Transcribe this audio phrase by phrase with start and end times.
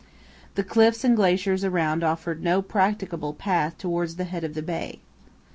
[0.55, 4.97] The cliffs and glaciers around offered no practicable path towards the head of the bay.